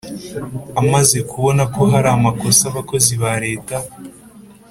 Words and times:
Amaze 0.81 1.17
kubona 1.31 1.63
ko 1.73 1.81
hari 1.91 2.09
amakosa 2.17 2.63
abakozi 2.71 3.13
ba 3.21 3.31
Leta 3.45 3.75